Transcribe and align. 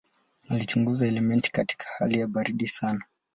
Alichunguza 0.49 1.05
elementi 1.07 1.51
katika 1.51 1.85
hali 1.99 2.19
ya 2.19 2.27
baridi 2.27 2.67
sana. 2.67 3.05